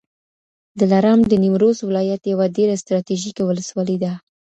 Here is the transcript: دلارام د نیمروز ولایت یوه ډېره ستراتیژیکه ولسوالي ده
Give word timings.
دلارام 0.79 1.19
د 1.27 1.33
نیمروز 1.43 1.77
ولایت 1.87 2.21
یوه 2.33 2.45
ډېره 2.57 2.75
ستراتیژیکه 2.83 3.43
ولسوالي 3.45 3.97
ده 4.03 4.13